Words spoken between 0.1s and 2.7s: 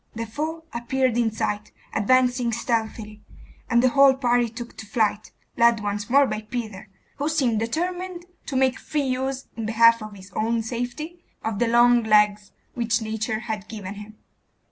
The foe appeared in sight, advancing